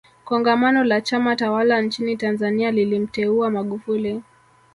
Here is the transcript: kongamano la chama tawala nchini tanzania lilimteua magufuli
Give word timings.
kongamano 0.25 0.83
la 0.83 1.01
chama 1.01 1.35
tawala 1.35 1.81
nchini 1.81 2.17
tanzania 2.17 2.71
lilimteua 2.71 3.49
magufuli 3.49 4.23